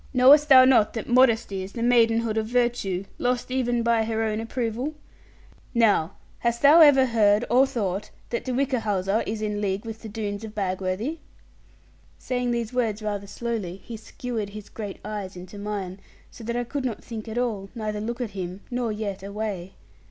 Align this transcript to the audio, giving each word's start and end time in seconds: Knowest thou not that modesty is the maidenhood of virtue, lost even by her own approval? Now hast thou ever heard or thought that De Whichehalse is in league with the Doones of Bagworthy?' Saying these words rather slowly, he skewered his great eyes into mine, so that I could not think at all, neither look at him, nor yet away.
Knowest 0.15 0.49
thou 0.49 0.65
not 0.65 0.93
that 0.93 1.07
modesty 1.07 1.61
is 1.61 1.73
the 1.73 1.83
maidenhood 1.83 2.35
of 2.35 2.47
virtue, 2.47 3.05
lost 3.19 3.51
even 3.51 3.83
by 3.83 4.03
her 4.03 4.23
own 4.23 4.39
approval? 4.39 4.95
Now 5.75 6.13
hast 6.39 6.63
thou 6.63 6.79
ever 6.81 7.05
heard 7.05 7.45
or 7.51 7.67
thought 7.67 8.09
that 8.31 8.43
De 8.43 8.51
Whichehalse 8.51 9.07
is 9.27 9.43
in 9.43 9.61
league 9.61 9.85
with 9.85 10.01
the 10.01 10.09
Doones 10.09 10.43
of 10.43 10.55
Bagworthy?' 10.55 11.19
Saying 12.17 12.49
these 12.49 12.73
words 12.73 13.03
rather 13.03 13.27
slowly, 13.27 13.77
he 13.85 13.95
skewered 13.95 14.49
his 14.49 14.69
great 14.69 14.97
eyes 15.05 15.35
into 15.35 15.59
mine, 15.59 15.99
so 16.31 16.43
that 16.45 16.55
I 16.55 16.63
could 16.63 16.83
not 16.83 17.03
think 17.03 17.27
at 17.27 17.37
all, 17.37 17.69
neither 17.75 18.01
look 18.01 18.21
at 18.21 18.31
him, 18.31 18.61
nor 18.71 18.91
yet 18.91 19.21
away. 19.21 19.73